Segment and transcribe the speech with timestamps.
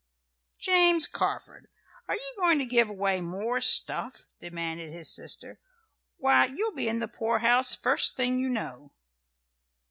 [0.57, 1.67] "James Carford,
[2.07, 5.59] are you going to give away more stuff?" demanded his sister.
[6.17, 8.93] "Why, you'll be in the poorhouse first thing you know."